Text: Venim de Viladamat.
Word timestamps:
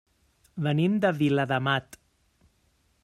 Venim 0.67 0.95
de 1.03 1.11
Viladamat. 1.19 2.01